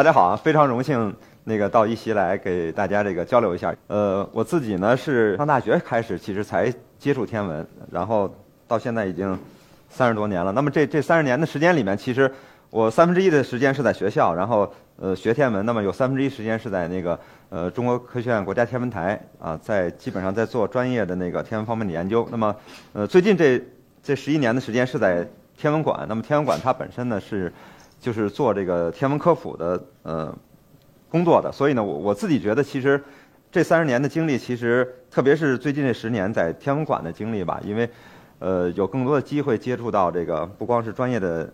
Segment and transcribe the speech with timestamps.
[0.00, 1.14] 大家好啊，非常荣幸
[1.44, 3.76] 那个到一席来给大家这个交流一下。
[3.88, 8.34] 呃，我自己呢是上大学开始，其实才接触天文，然后
[8.66, 9.38] 到现在已经
[9.90, 10.52] 三十多年了。
[10.52, 12.32] 那么这这三十年的时间里面，其实
[12.70, 22.26] 我三分之一的时间是在学校，然后呃学天文，那么有三分之一时间是在那个呃中国科学院国家天文台啊，在基本上在做专业的那个天文方面的研究。
[22.30, 22.56] 那么
[22.94, 23.62] 呃最近这
[24.02, 27.52] 这十一年的时间是在天文馆，那么天文馆它本身呢是
[28.00, 30.34] 就是做这个天文科普的呃
[31.10, 33.00] 工作的，所以呢我我自己觉得其实
[33.52, 37.88] 这三十年的经历，其实特别是最近这十年在天文馆的经历吧，因为
[38.38, 41.52] 呃有更多的机会接触到这个不光是专业的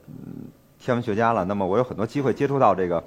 [0.78, 3.02] 天文学家了，那么我有很多机会接触到这个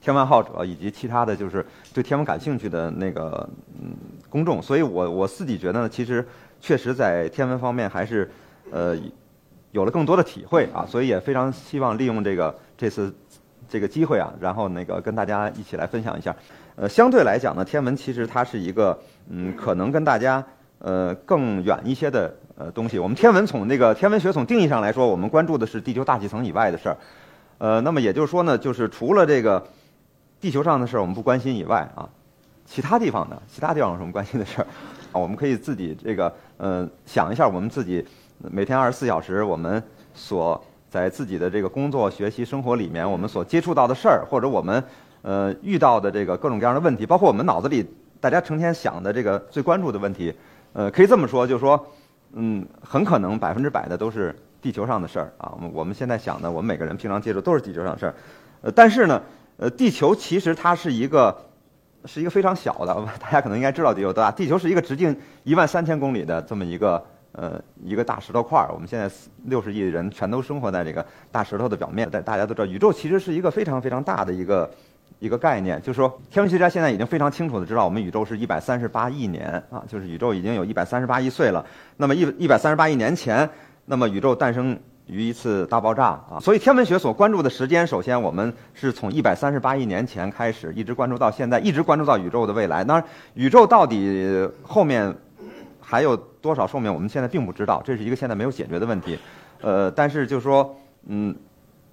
[0.00, 3.48] 天文爱好者以及其他的就是对天文感兴趣的那个
[3.80, 3.94] 嗯
[4.30, 6.26] 公众，所以我我自己觉得呢，其实
[6.60, 8.30] 确实在天文方面还是
[8.70, 8.96] 呃
[9.72, 13.14] 有了更多的体会啊，所以也非常希望利用这个这次
[13.68, 16.34] 这个机会啊，然后那个跟大家一起来分享一下。
[16.76, 20.42] 呃，相对来讲呢，天文其实它是一个嗯，可能跟大家
[20.78, 22.98] 呃更远一些的呃东西。
[22.98, 26.96] 我们天文从那个天文学从定义上来说，我们关注的是地球大气层以外的事儿。
[27.58, 29.66] 呃，那么也就是说呢，就是除了这个
[30.40, 32.08] 地球上的事儿我们不关心以外啊，
[32.64, 34.66] 其他地方呢，其他地方有什么关心的事儿
[35.10, 35.18] 啊？
[35.18, 38.06] 我们可以自己这个呃想一下，我们自己
[38.38, 39.82] 每天二十四小时我们
[40.14, 44.82] 所在自己的这个工作、学习、生活里面，我们所接触到的事儿，或者我们
[45.22, 47.84] 呃遇到的这个各种各样的问题，包括我们脑子里
[48.20, 50.32] 大家成天想的这个最关注的问题，
[50.72, 51.84] 呃，可以这么说，就是说，
[52.34, 55.52] 嗯，很可能百分之百的都是地球上的事儿啊。
[55.56, 58.14] 我们我们现在想的，我们每个人平常接触都是地球上的事儿，
[58.62, 59.20] 呃，但是呢，
[59.56, 61.36] 呃，地球其实它是一个
[62.04, 64.30] 是一个非常小的，大家可能应该知道地球多大。
[64.30, 68.70] 地球是一个直径一万三千公里的这么一个呃一个大石头块儿。
[68.72, 69.10] 我们现在
[69.44, 72.08] 六十亿人全都生活在这个大石头的表面。
[72.10, 74.70] 但大家都知道，宇宙其实是一个非常非常大的一个
[75.18, 75.80] 一个概念。
[75.80, 81.64] 就是说，天文学家现在已经非常清楚的知道，我们宇宙是一百三十八亿年啊，就是宇宙已经有一百三十八亿岁了。
[81.96, 83.48] 那么一一百三十八亿年前，
[83.86, 86.38] 那么宇宙诞生于一次大爆炸啊。
[86.40, 92.84] 所以天文学所关注的时间，首先我们是从一百三十八亿年前开始，一直关注到现在，一直关注到宇宙的未来。
[92.84, 95.14] 当然，宇宙到底后面
[95.80, 96.14] 还有
[96.48, 99.18] 多少寿命，我们现在并不知道，这是一个现在没有解决的问题。
[99.60, 101.36] 呃，但是就是说，嗯，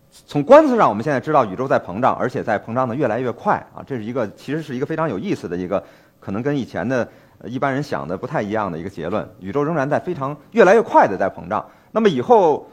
[0.10, 5.84] 从观测上，我们现在知道宇宙在膨胀，而且在膨胀的越来越快啊，这是一个其实是一个非常有意思的一个，
[6.22, 7.06] 可能跟以前的
[7.44, 9.30] 一般人想的不太一样的一个结论。
[9.42, 11.66] 宇宙仍然在非常越来越快的在膨胀。
[11.92, 12.66] 那么以后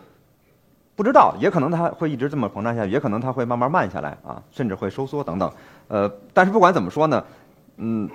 [0.95, 5.51] 不知道，也可能它会一直这么膨胀下去，也可能它会慢慢慢下来啊，甚至会收缩等等。
[5.89, 7.25] 呃，但是不管怎么说呢，
[7.79, 8.09] 嗯，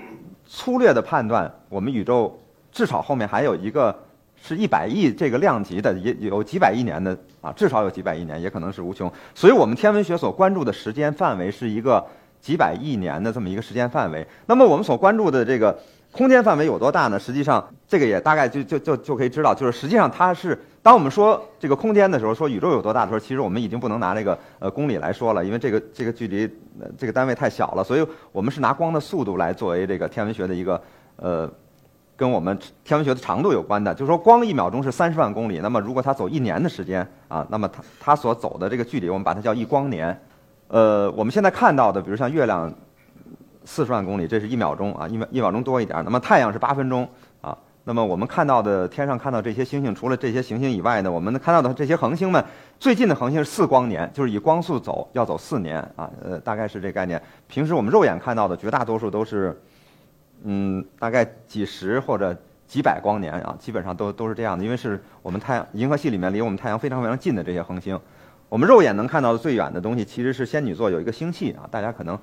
[0.45, 2.39] 粗略的判断，我们宇宙
[2.77, 3.95] 至少后面还有一个
[4.39, 9.11] 是一百亿这个量级的，也有几百亿年的啊，至少有几百亿年，也可能是无穷。
[9.33, 12.05] 所以我们天文学所关注的时间范围是一个
[12.39, 14.23] 几百亿年的这么一个时间范围。
[14.45, 15.75] 那么我们所关注的这个
[16.11, 17.19] 空间范围有多大呢？
[17.19, 26.45] 实际上，这个也大概就就就就可以知道，就是实际上它是当我们说这个空间的时候，说宇宙有多大的时候，其实我们已经不能拿这个呃公里来说了，因为这个这个距离
[26.79, 30.79] 呃这个单位太小了，所以我们是拿光的速度来作为这个天文学的一个
[31.17, 31.51] 呃
[32.17, 33.93] 跟我们天文学的长度有关的。
[33.93, 40.19] 就是说，光一秒钟是三十万公里，那么如果它走一年的时间啊，那么它它所走的这个距离，我们把它叫一光年。
[40.67, 42.73] 呃，我们现在看到的，比如像月亮。
[43.69, 46.01] 四十万公里，这是一秒钟啊，一秒一秒钟多一点。
[46.05, 47.05] 那么太阳是八分钟
[47.41, 47.57] 啊。
[47.83, 52.41] 那么我们看到的天上看到这些星星，除了这些行星以外呢，我们看到的这些恒星们，
[52.79, 56.09] 最近的恒星是四光年，就是以光速走要走四年啊。
[56.23, 57.21] 呃，大概是这概念。
[57.49, 59.61] 平时我们肉眼看到的绝大多数都是，
[60.43, 62.35] 嗯，大概几十或者
[62.67, 64.63] 几百光年啊，基本上都都是这样的。
[64.63, 67.99] 因为是我们太阳银河系里面离我们太阳非常非常近的这些恒星，
[68.49, 72.17] 我们肉眼能看到的最远的东西其实是仙女座有一个星系啊，大家可能。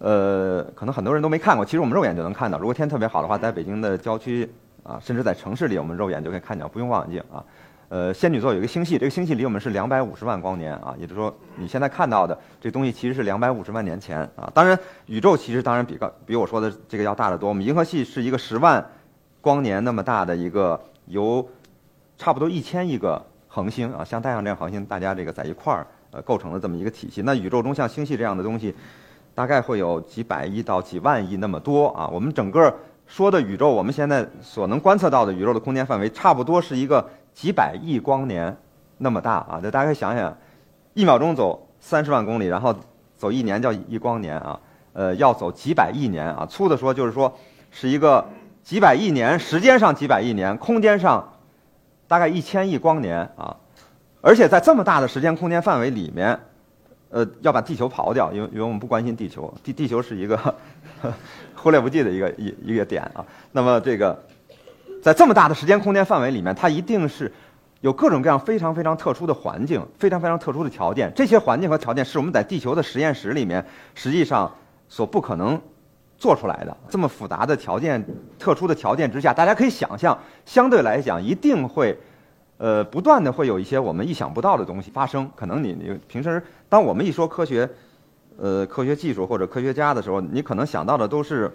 [0.00, 2.56] 呃，可能很多人都没看过，其实我们肉眼就能看到。
[2.56, 4.48] 如果天特别好的话，在北京的郊区
[4.84, 7.42] 啊，甚至在城市里，我们肉眼就可以看见，不用望远镜啊。
[7.88, 14.50] 呃，仙女座有一个星系，这个星系离我们是两百五十万光年啊，也就是说，你现在看到的这东西其实是两百五十万年前啊。
[14.54, 17.48] 当然，宇宙其实当然比个比我说的这个要大得多。
[17.48, 18.84] 我们银河系是一个十万
[19.40, 21.46] 光年那么大的一个由
[22.16, 27.22] 差不多一千亿个恒星啊，像太阳这样恒星，大家这个在一块儿呃构成了这么一个体系。
[27.22, 28.74] 那宇宙中像星系这样的东西。
[29.34, 32.08] 大概会有几百亿到几万亿那么多啊！
[32.08, 32.74] 我们整个
[33.06, 37.08] 说的宇宙，我们现在所能观测到的宇宙的空间范围，差不多是一个
[37.38, 38.56] 几百亿光年
[38.96, 39.60] 那么大啊！
[39.62, 40.36] 就大家可以想想，
[40.94, 42.74] 一秒钟走三十万公里，然后
[43.16, 44.58] 走一年叫一光年啊，
[44.92, 46.44] 呃，要走几百亿年啊！
[46.50, 47.32] 粗的说就是说，
[47.70, 48.26] 是一个
[48.64, 51.34] 几百亿年，时间上几百亿年，空间上
[52.08, 53.56] 大概一千亿光年啊！
[54.20, 56.36] 而且在这么大的时间空间范围里面。
[57.10, 60.54] 呃，要把地球刨掉，因为因为我们不关心地球，地地球是一个
[61.56, 63.24] 忽略不计的一个一一个点啊。
[63.52, 64.22] 那么这个
[65.02, 67.32] 在这么大的时间空间范围里面，它一定是
[67.80, 71.12] 有各种各样非常非常特殊的环境，非常非常特殊的条件。
[71.14, 73.64] 这些环境和条件是我们在地球的实验室里面
[73.94, 74.52] 实际上
[74.88, 75.60] 所不可能
[76.16, 76.76] 做出来的。
[76.88, 78.04] 这么复杂的条件、
[78.38, 81.98] 特殊的条件之下，大家可以想象，相对来讲一定会。
[82.60, 85.30] 呃，不断的会有一些我们意想不到的东西发生。
[85.36, 87.70] 可能你你平时当我们一说科学，
[88.36, 91.48] 呃，科学技术或者科学家的时候，你可能想到的都是，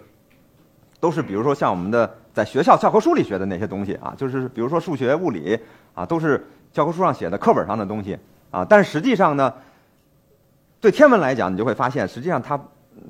[1.00, 5.58] 都是比如说像我们的在学校教科书里学的那些东西啊，就是比如说数学、物理
[5.94, 8.18] 啊，都是教科书上写的课本上的东西
[8.50, 8.66] 啊。
[8.68, 9.54] 但是实际上呢，
[10.80, 12.60] 对天文来讲，你就会发现，实际上它。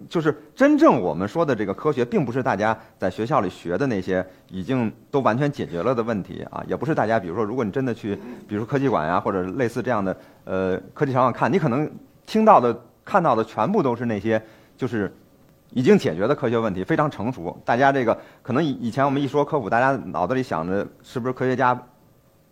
[0.08, 8.16] 就是真正我们说的这个科学，并不是大家在学校里学的那些已经都完全解决了的问题啊，也不是大家比如说，如果你真的去，
[8.48, 11.88] 比如说科技馆呀，或者类似这样的呃科技场馆看，你可能
[12.24, 12.74] 听到的、
[13.04, 14.42] 看到的全部都是那些
[14.74, 15.14] 就是
[15.74, 17.60] 已经解决的科学问题，非常成熟。
[17.66, 21.78] 大家这个可能以以前我们一说科普，大家脑子里想着是不是科学家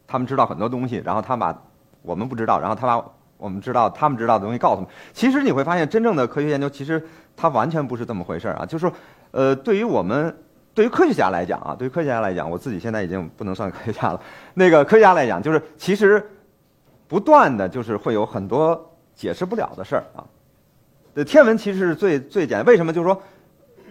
[0.06, 1.56] 他们知道很多东西，然后他把
[2.02, 3.02] 我们不知道，然后他把
[3.38, 4.90] 我们知道他们知道的东西告诉我们。
[5.14, 7.02] 其实你会发现，真正的科学研究其实。
[7.34, 8.66] 它完全不是这么回事儿啊！
[8.66, 8.92] 就是说，
[9.30, 10.36] 呃，对于我们，
[10.74, 14.20] 对于科学家来讲啊，对于科学家来讲，我自己现在已经不能算科学家了。
[14.52, 16.22] 那个科学家来讲，就是其实
[17.08, 20.22] 不断的就是会有很多解释不了的事儿啊。
[21.14, 22.92] 呃，天文其实是最最简单，为什么？
[22.92, 23.20] 就是说。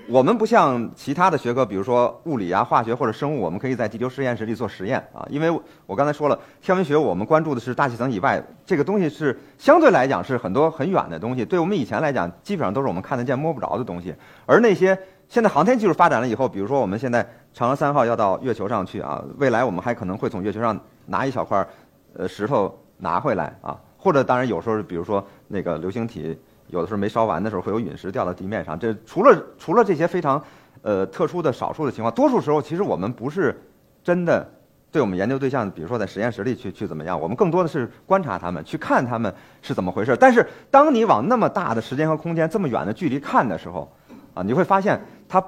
[0.07, 5.25] 我们不像其他的学科，比如说物理啊、化学或者生物，我们可以在地球实验室里做实验啊。
[5.29, 5.49] 因为
[5.85, 11.45] 我刚才说了，天文学我们关注的是大气层以外，这个东西是相对来讲是很多很远的东西。
[11.45, 14.13] 对我们以前来讲，基本上都是我们看得见摸不着的东西。
[14.45, 14.97] 而那些
[15.29, 17.25] 现在航天技术发展了以后，比如说我们现在
[17.55, 21.65] 嫦娥三号要到月球上去啊，未来我们还可能会从月球上拿一小块
[22.17, 26.37] 呃石头拿回来啊，或者当然有时候比如说那个流星体。
[26.71, 30.41] 有的时候没烧完的时候会有陨石掉到地面上，这除了除了这些非常，
[30.81, 33.61] 呃特殊的少数的情况，多数时候其实我们不是
[34.03, 34.49] 真的
[34.91, 40.17] 对我们研究对象，比如说在实验室里去去怎么样，我们更多的是观察他们，去看他们是怎么回事。
[40.17, 43.91] 但是当你往那么大的时间和空间这么远的距离看的时候，
[44.33, 45.43] 啊，你会发现它，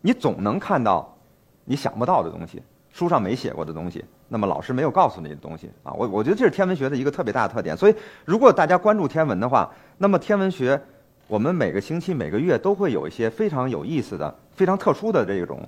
[0.00, 1.16] 你总能看到
[1.64, 2.62] 你想不到的东西，
[2.98, 4.04] 书上没写过的东西。
[4.26, 7.76] 那么老师没有告诉你的东西啊，我我觉得这是天文学的一个特别大的特点。
[7.76, 10.80] 所以，如果大家关注天文的话，那么天文学，
[11.28, 15.66] 我们每个星期、每个月都会有一些非常有意思的、非常特殊的这种，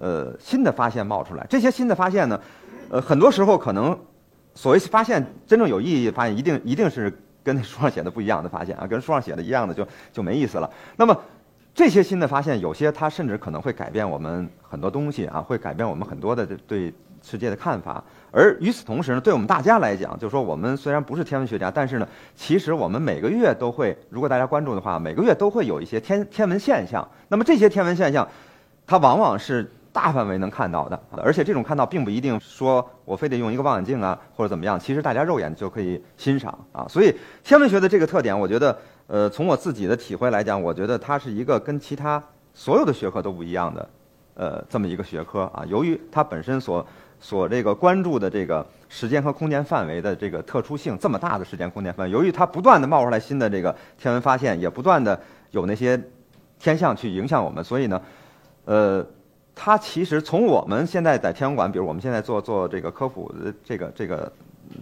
[0.00, 1.46] 呃，新的发现冒出来。
[1.48, 2.40] 这些新的发现呢，
[2.90, 3.96] 呃，很多时候可能
[4.54, 10.68] 所谓发现真正有意义的发现，一定一定是跟书上写的不一样的发现啊，跟书上写的一样的就就没意思了。
[10.96, 11.16] 那么
[11.76, 16.92] 这些新的发现，有些它甚至可能会改变我们很多东西啊，会改变我们很多的对。
[17.22, 22.06] 世界的看法，而与此同时呢，对我们大家来讲，就是说，我们虽然不是天文学家，但是呢，
[22.36, 27.08] 其实我们每个月都会，如果大家关注的话，每个月都会有一些天天文现象。
[27.26, 28.28] 那么这些天文现象，
[28.86, 36.86] 它往往是大范围能看到的，而且这种看到并不一定说我非得用一个望远镜啊或者怎么样，其实大家肉眼就可以欣赏啊。
[36.88, 42.20] 所以天文学的这个特点，我觉得，呃，从我自己的体会来讲，我觉得它是一个跟其他
[42.52, 43.88] 所有的学科都不一样的，
[44.34, 45.64] 呃，这么一个学科啊。
[45.68, 46.84] 由于它本身所
[47.20, 55.20] 所这个关注的这个时间和空间范围的这个特殊性，这么大的时间空间范围，由于它不断的冒出来新的这个天文发现，也不断的
[55.52, 56.02] 有那些
[56.58, 58.02] 天象去影响我们，所以呢，
[58.64, 59.06] 呃，
[59.54, 64.32] 它其实从我们现在在天文馆，比如我们现在做做这个科普的这个这个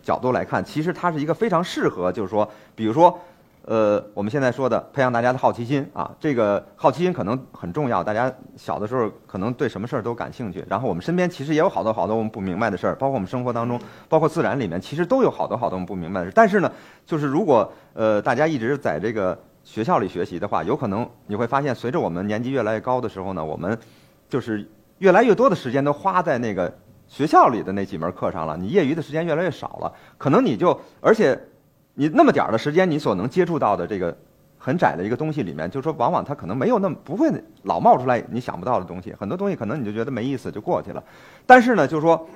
[0.03, 3.19] 角度来看，其实它是一个非常适合，就是说，比如说。
[3.67, 8.05] 呃，我们现在说的培养大家的好奇心啊，这个好奇心可能很重要。
[8.05, 16.33] 大家小的时候可能对什么事儿都感兴趣，然后我们身边其实也有好多好多我们不明白的事儿，包括我们生活当中，包括自然里面，其实都有好多好多我们不明白的事儿。
[16.35, 16.71] 但是呢，
[17.07, 23.79] 就是如果呃大家一直在这个学校里学习的话，有可能你会发现，随着我们年纪越来越高的时候呢，我们
[24.29, 24.69] 就是
[24.99, 26.71] 越来越多的时间都花在那个
[27.09, 31.41] 学校里的那几门课上了，你业余的时间越来越少了，可能你就而且。
[31.95, 34.17] 你那么点儿的时间，你所能接触到的这个
[34.59, 37.31] 很窄的一个东西里面，就是说，往往它可能没有那么不会
[37.63, 39.15] 老冒出来你想不到的东西。
[39.15, 41.03] 很多东西可能你就觉得没意思就过去了。
[41.47, 42.29] 但是呢，就是说，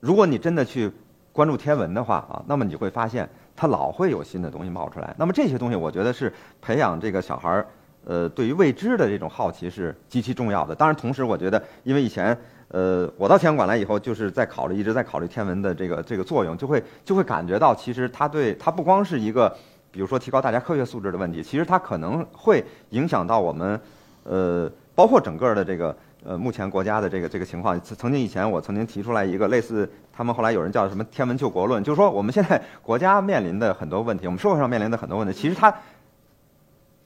[0.00, 0.92] 如果你真的去
[1.32, 5.14] 关注天文的话啊，那么你会发现它老会有新的东西冒出来。
[5.16, 7.66] 那么这些东西，我觉得是培养这个小孩儿
[8.04, 10.74] 呃对于未知的这种好奇是极其重要的。
[10.74, 12.36] 当然，同时我觉得，因为以前。
[12.68, 19.48] 呃，我到天文馆来以后，就是在考虑，一直在考虑天文的这个这个作用，就会就会感觉到，其实它对它不光是一个，
[19.90, 23.80] 比如说提高大家科学素质的问题，其实它可能会影响到我们，
[24.24, 27.80] 呃，包括整个的这个呃目前国家的这个这个情况。
[27.80, 35.74] 曾经以前我曾经提出来一个类似，他们后来有人叫什么“天文救国论”，就是说我们现在国家面临的很多问题，我们社会上面临的很多问题，其实它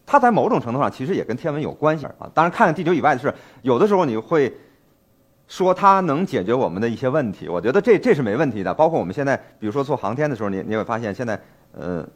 [0.04, 2.28] 它在某种程度上其实也跟天文有关系啊。
[2.34, 4.52] 当然，看看地球以外的事，有的时候你会
[5.52, 8.72] 说它能解决我们的一些问题，我觉得这这是没问题的。
[8.72, 11.38] 包括我们现在，比如说做航天的时候，你你会发现现在
[11.72, 12.08] 呃，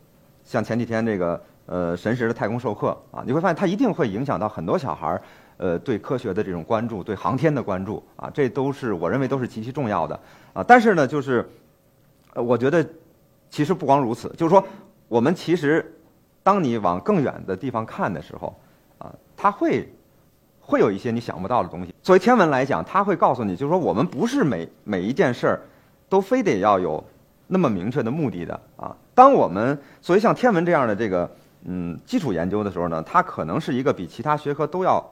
[0.42, 1.38] 像前几天这个。
[1.68, 5.22] 呃，神十的太空授课啊，你会发现它一定会影响到很多小孩儿，
[5.56, 10.20] 呃，对科学的这种关注，对航天的关注啊，这都是我认为都是极其重要的
[10.52, 10.62] 啊。
[10.62, 11.44] 但是呢，就是，
[12.34, 12.88] 呃，我觉得
[13.50, 14.64] 其实不光如此，就是说，
[15.08, 15.84] 我们其实
[16.44, 18.56] 当你往更远的地方看的时候
[18.98, 19.92] 啊，它会
[20.66, 21.94] 会有一些你想不到的东西。
[22.02, 25.60] 作为天文来讲，它会告诉你，就是说，我们不是每每一件事儿
[26.08, 27.02] 都非得要有
[27.46, 28.94] 那么明确的目的的啊。
[29.14, 31.30] 当我们作为像天文这样的这个。
[31.68, 35.04] 嗯，基础研究的时候呢，它可能是一个比其他学科都要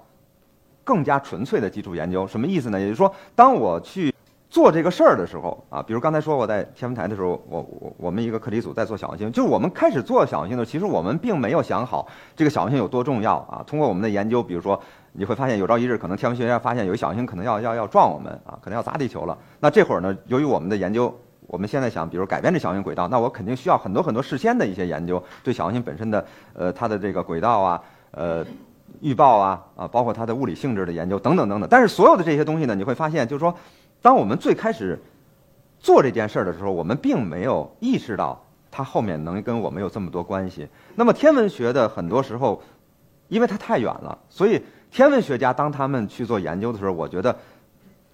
[0.84, 2.25] 更加纯粹的基础研究。
[2.28, 2.78] 什么意思呢？
[2.78, 4.13] 也就是说，当我去
[4.54, 12.06] 做这个事儿的时候啊，比如刚才说我在天文台的时候，我我我们一个课题组在做小行星，就是我们开始做小行星的时候，其实我们并没有想好
[12.37, 13.64] 这个小行星有多重要啊。
[13.66, 14.80] 通过我们的研究，比如说
[15.11, 19.37] 你会发现有朝一日可能天文学家发现有小行星可能要要要撞我们啊，可能要砸地球了。
[19.58, 21.12] 那这会儿呢，由于我们的研究。
[21.46, 27.82] 我们现在想，比如改变这小行星轨道，那我肯定需要很多很多事先的一些研究，对小行星本身的呃它的这个轨道啊，
[28.12, 28.44] 呃
[29.02, 31.68] 预报啊啊，包括它的物理性质的研究等等等等。
[31.70, 33.54] 但是所有的这些东西呢，你会发现，就是说，
[34.04, 35.00] 当我们最开始
[35.78, 40.68] 做这件事儿的时候，我们并没有意识到它后面能跟我们有这么多关系。
[40.94, 42.62] 那么天文学的很多时候，
[43.28, 47.34] 因为它太远了，所以天文学家当他们去做研究的时候，我觉得。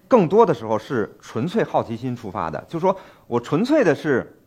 [0.07, 2.93] 更多的时候是纯粹好奇心出发的，就说
[3.27, 4.37] 我纯粹的是，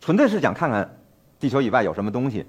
[0.00, 0.98] 纯粹是想看看
[1.38, 2.46] 地球以外有什么东西，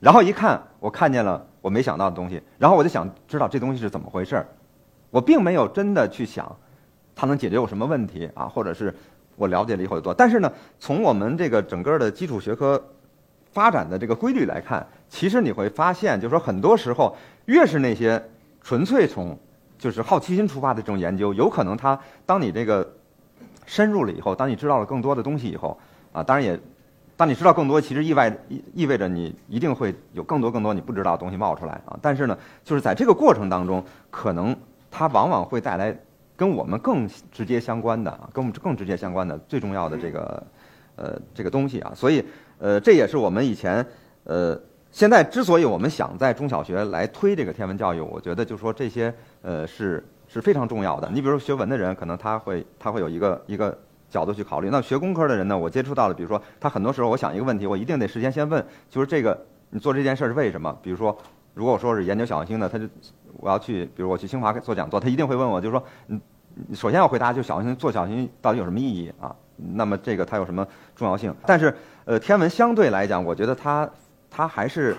[0.00, 4.48] 然后一看我看见了我没想到的东西，然后我就想知道这东西是怎么回事儿。
[5.10, 6.56] 我并没有真的去想
[7.18, 8.94] 它能解决我什么问题啊，或者是
[9.34, 10.14] 我了解了以后有多。
[10.14, 12.80] 但是呢，从我们这个整个的基础学科
[13.50, 18.22] 发展的这个规律来看，其实你会发现，就是说很多时候越是那些
[18.62, 19.36] 纯粹从
[19.76, 22.88] 就是好奇心出发的这种研究，有可能它当你这个
[23.66, 25.76] 深入了以后，当你知道了更多的东西以后，
[26.12, 26.56] 啊，当然也，
[27.16, 31.98] 当你知道更多，其实意外意意味着你一定会有更多更多你不知道的东西冒出来啊。
[32.00, 34.56] 但是呢，就是在这个过程当中，可能
[34.88, 35.98] 它往往会带来
[36.38, 40.42] 跟我们更直接相关的啊，跟我们更直接相关的最重要的这个
[40.96, 41.92] 呃这个东西啊。
[41.94, 42.24] 所以
[42.58, 43.84] 呃，这也是我们以前
[44.24, 44.58] 呃。
[44.90, 51.10] 现在之所以我们想在中小学来推这个天文教育，我觉得就是说这些呃是是非常重要的。
[51.12, 53.78] 你比如说学文的人，可能他会他会有一个一个
[54.08, 54.70] 角度去考虑。
[54.70, 60.74] 那学工科的人呢，我接触到的，比如说他很多时候我想一个问题，我一定得事先先问，就是这个你做这件事是为什么？
[60.82, 61.16] 比如说
[61.58, 62.84] 如果说是研究小行星的，他就
[63.38, 66.20] 我要去，比如我去清华做讲座，他一定会问我，就是说嗯，
[66.72, 69.34] 首先要回答就小行星做小行星到底有什么意义啊？
[69.74, 71.34] 那么这个它有什么重要性？
[71.44, 71.74] 但是
[72.04, 73.88] 呃天文相对来讲，我觉得它。
[74.30, 74.94] 它还是，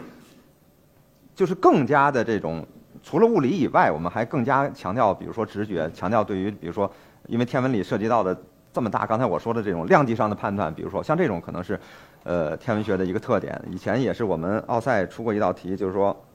[1.35, 2.65] 就是更加的这种，
[3.03, 6.91] 除了物理以外，我们还更加强调，比如说直觉，强调对于，比如说，
[7.27, 8.35] 因为天文里涉及到的
[8.73, 11.79] 这么大，刚才我说的这种量级上的判断，比如说像这种可能是，
[12.23, 13.61] 呃，天文学的一个特点。
[13.69, 16.25] 以前也是我们奥赛出过一道题，就是说，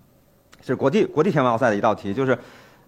[0.67, 2.39] 是国际国际天文奥赛的一道题，就是，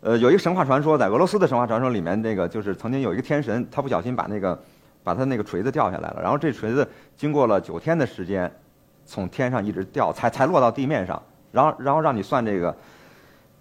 [0.00, 4.59] 呃，有一个神话传说，在俄罗斯的神话传说里面，那个就是曾经有一个天神，他不小心把那个，
[5.04, 8.50] 把他那个锤子掉下来了，然后这锤子经过了九天的时间。
[9.09, 12.76] 从天上一直掉，才才落到地面上，然后然后让你算这个，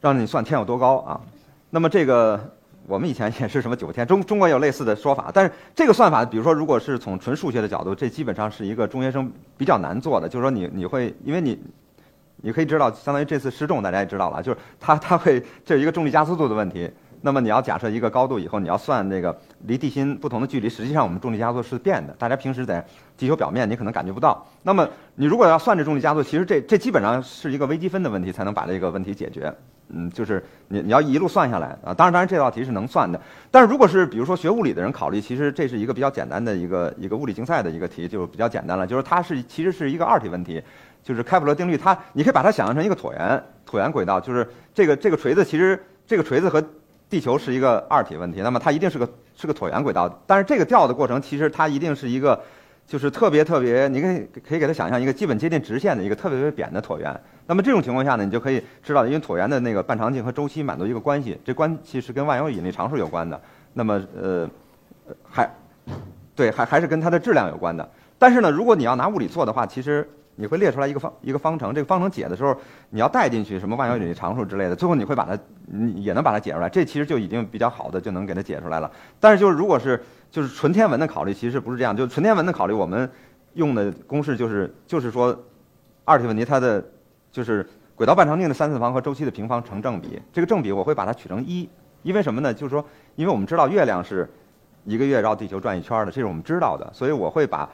[0.02, 1.22] 让你算天有多高啊？
[1.70, 2.52] 那么这个
[2.88, 11.60] 我们以前也是什么九天，中中国有类似的说法，但是这个算法，比如说如果是从纯数学的角度，这基本上是一个中学生比较难做的，就是说你你会因为你
[12.38, 16.90] 你可以知道，相当于这次失重大家也知道了，就是它它会这有一个重力加速度的问题。
[17.22, 22.14] 那么你要假设一个高度以后，你要算那个离地心不同的距离，实际上我们重力加速是变的。
[22.20, 22.86] 大家平时在
[23.18, 24.46] 地球表面你可能感觉不到。
[24.64, 29.54] 那么你如果要算这重力加速，其实这这基本上是一个微积分的问题才能把这个问题解决。
[29.90, 31.94] 嗯，就是你你要一路算下来啊。
[31.94, 33.20] 当然当然这道题是能算的。
[33.52, 38.88] 但是如果是比如说学物理的人考虑，其实这是一个比较简单的一个一个物理竞赛的一个题，就比较简单了。
[38.88, 40.62] 就是它是其实是一个二体问题，
[41.04, 46.64] 就是开普勒定律，它你可以把它想象成一个椭圆椭圆轨道，就是这个这个锤子其实这个锤子和
[47.10, 52.40] 地球是一个二体问题，那么它一定是个是个椭圆轨道，但是这个掉的过程其实它一定是一个，
[52.88, 57.16] 就是特别特别，你可以可以给它想象一个基本接近直线的一个特别特别扁的椭圆。
[57.48, 63.40] 那么这种情况下呢，你就可以知道，因为椭圆的那个半长径和周期满足一个关系，这关系是跟万有引力常数有关的。
[63.74, 64.50] 那么呃，
[65.30, 65.50] 还
[66.36, 67.88] 对还还是跟它的质量有关的。
[68.18, 72.56] 但是呢，如果你要拿物理做的话，其实你会列出来一个方一个方程，这个方程解的时候，
[72.90, 76.70] 你要带进去什么万有引力常数之类的，最后你会把它，你也能把它解出来。
[76.70, 78.92] 这其实就已经比较好的就能给它解出来了。
[79.20, 81.96] 但是就是如果是就是纯天文的考虑，其实不是这样。
[81.96, 83.10] 就是纯天文的考虑，我们
[83.54, 85.38] 用的公式就是就是说，
[86.04, 86.84] 二体问题它的
[87.32, 87.66] 就是
[87.96, 90.22] 轨道半长径的三次方和周期的平方成正比。
[90.34, 91.70] 这个正比我会把它取成一，
[92.04, 92.54] 因为什么呢？
[92.54, 94.30] 就是说，因为我们知道月亮是
[94.84, 97.70] 一个月绕地球转一圈的，这是我们知道的，所以我会把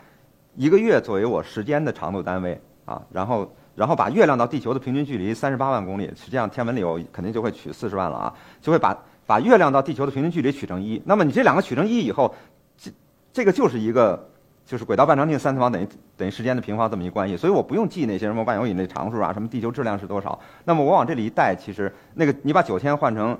[0.56, 11.02] 一个月作为我时间的长度单位啊，然后然后把月亮到地球的平均距离三十八万公里，实际上天文里我肯定就会取四十万了啊，就会把把月亮到地球的平均距离取成一。
[11.06, 12.36] 那么你这两个取成一以后，
[12.78, 12.92] 这
[13.32, 14.30] 这个就是一个
[14.66, 20.38] 就是轨道半长径三次方等于等于时间的平方这么一关系，所以我不用记那些什么万有引力常数啊，什么地球质量是多少。
[20.66, 23.38] 那么我往这里一带，其实那个你把九天换成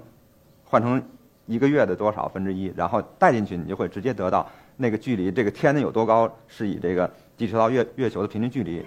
[0.64, 1.04] 换成
[1.46, 4.48] 一个月的多少分之一，然后带进去，你就会直接得到
[4.78, 8.84] 那个距离，这个天呢有多高，是以这个地球到月月球的平均距离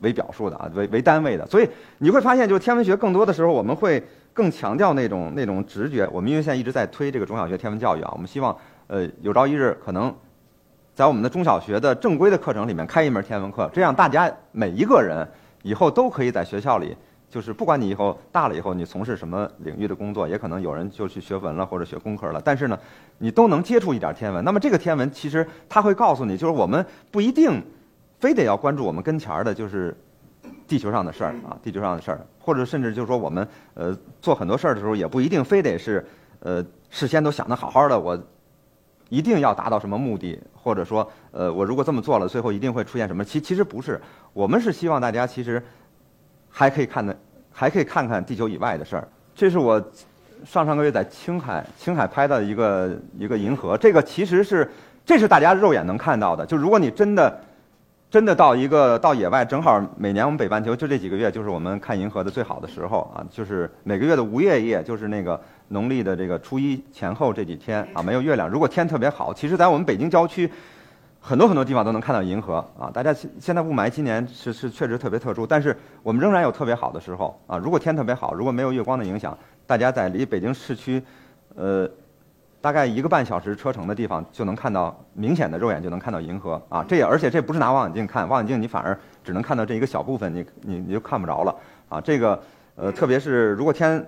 [0.00, 1.46] 为表述的啊，为为单位的。
[1.46, 1.68] 所以
[1.98, 6.08] 你会发现，就是天文学更多的时候，我们会更强调那种那种直觉。
[6.12, 8.56] 我们因为现在一直在推这个中小学天文教育啊，我们希望
[8.86, 10.14] 呃有朝一日可能
[10.94, 15.26] 在我们的中小学的正规的课程里面开一门天文课，这样大家每一个人
[15.62, 16.96] 以后都可以在学校里。
[17.28, 22.78] 就是不管你以后大了以后你从事什么领域的工作，也可能有人就去学文了或者学工科了，但是呢，
[23.18, 24.42] 你都能接触一点天文。
[24.44, 27.62] 那么这个天文其实它会告诉你，就是我们不一定
[28.20, 29.94] 非得要关注我们跟前儿的，就是
[30.68, 36.06] 地球上的事儿啊，地球上的事儿，或者甚至就是说我们呃做很多事儿的时候，也不一定非得是
[36.40, 38.18] 呃事先都想得好好的，我
[39.08, 43.24] 一定要达到什么目的，或者说呃我如果这么做了，最后一定会出现什么？
[43.24, 44.00] 其其实不是，
[44.32, 45.60] 我们是希望大家其实。
[46.58, 47.14] 还可以看的，
[47.52, 49.06] 还可以看看地球以外的事儿。
[49.34, 49.78] 这是我
[50.42, 53.76] 上上个月在青海青海拍的一个一个银河。
[53.76, 54.66] 这个其实是，
[55.04, 56.46] 这是大家肉眼能看到的。
[56.46, 57.38] 就如果你真的
[58.10, 63.20] 真的到一个到野外，正好每年我们北半球就这几个月，就是我们看银河的最好的时候啊。
[63.30, 68.48] 就是每个月的无月夜，就是那个农历的这个初一前后这几天啊，没有月亮。
[68.48, 70.50] 如果天特别好，其实在我们北京郊区。
[71.20, 72.88] 很多很多地方都能看到银河啊！
[72.92, 77.58] 大家现现在雾霾今年是是确实特别特殊，但是我们仍然有特别好的时候啊！
[77.58, 81.02] 如果天特别好，如果没有月光的影响，大家在离北京市区，
[81.56, 81.90] 呃，
[82.60, 86.84] 大概一个半小时车程的地方就能看到明显的肉眼就能看到银河啊！
[86.86, 91.56] 这也而且这不是拿望远镜看，望远镜你反而只能看到这一个小部分，你你你就看不着了
[91.88, 92.00] 啊！
[92.00, 92.40] 这个
[92.76, 94.06] 呃，特别是如果天。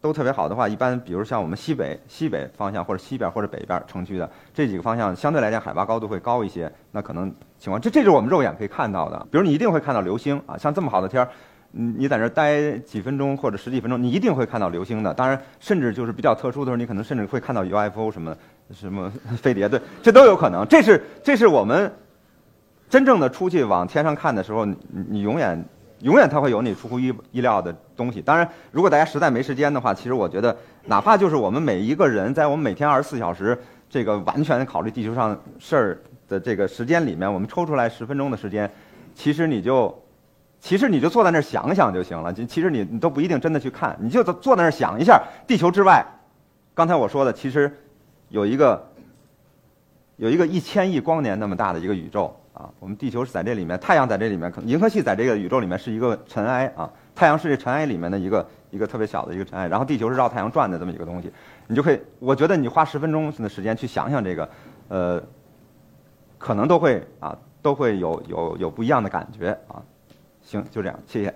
[0.00, 6.70] 都特别好的话，一般比如像我们西北西北方向或者西边或者北边城区的这几个方向，相对来讲海拔高度会高一些。
[6.92, 9.18] 那可能情况，这这是我们肉眼可以看到的。
[9.30, 11.28] 比如你一定会看到流星啊，像这么好的天儿，
[11.72, 15.12] 你你在这待几分钟或者十几分钟，你一定会看到流星的。
[15.12, 18.36] 当然，甚至就是比较特殊的时候，你可能甚至会看到 UFO 什么
[18.72, 19.10] 什么
[19.42, 20.64] 飞碟，对，这都有可能。
[20.68, 21.92] 这是这是我们
[22.88, 24.76] 真正的出去往天上看的时候，你
[25.08, 25.64] 你永远。
[26.00, 28.22] 永远它会有你出乎意意料的东西。
[28.22, 33.58] 当然，如果大家实在没时间的话，其实我觉得，哪怕就是我们每一个人在我们每天二十四小时
[33.90, 38.70] 这个完全考虑地球上事儿的这个时间里面，我们抽出来十分钟的时间，
[39.14, 40.02] 其实你就，
[40.60, 42.32] 其实你就坐在那儿想想就行了。
[42.32, 46.04] 其实你你都不一定真的去看，你就坐坐在那儿想一下，地球之外，
[46.74, 47.76] 刚才我说的，其实
[48.28, 48.88] 有一个
[50.16, 52.34] 有一个一千亿光年那么大的一个宇宙。
[52.58, 56.90] 啊，我们地球是在这里面，太阳在这里面，可能银河系在这个宇宙里面是一个尘埃啊。
[57.14, 61.32] 太阳是这尘埃里面的一个一个特别小的一个尘埃，然后地球是绕太阳转的这么一个东西。
[61.68, 64.48] 你就可以，我觉得你花十分钟的时间去想想这个，
[64.88, 65.22] 呃，
[66.36, 69.80] 可能都会啊，都会有有有不一样的感觉啊。
[70.42, 71.32] 行，就这样，谢谢。